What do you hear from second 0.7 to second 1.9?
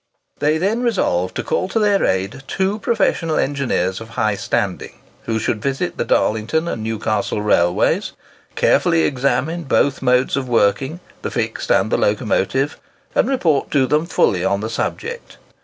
resolved to call to